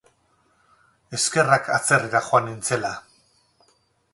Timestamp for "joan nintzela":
2.31-2.95